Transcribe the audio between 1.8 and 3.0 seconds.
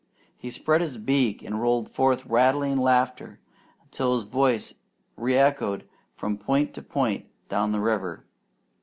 forth rattling